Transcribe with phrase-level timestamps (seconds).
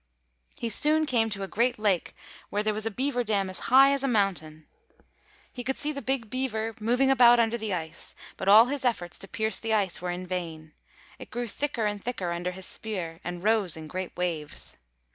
[0.57, 2.15] He soon came to a great lake
[2.49, 4.65] where there was a beaver dam as high as a mountain.
[5.53, 9.19] He could see the big Beaver moving about under the ice; but all his efforts
[9.19, 10.73] to pierce the ice were in vain,
[11.19, 14.75] it grew thicker and thicker under his spear, and rose in great waves.